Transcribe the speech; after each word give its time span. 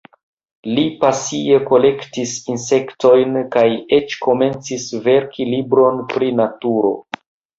Li 0.77 0.83
pasie 1.01 1.57
kolektis 1.65 2.31
insektojn 2.53 3.37
kaj 3.57 3.67
eĉ 3.99 4.17
komencis 4.27 4.87
verki 5.09 5.47
libron 5.53 6.03
pri 6.15 6.33
naturo. 6.41 6.93